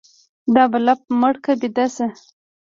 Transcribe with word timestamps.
دا 0.53 0.63
بلپ 0.71 1.01
مړ 1.19 1.33
که 1.43 1.51
ويده 1.59 1.85
شه. 1.95 2.07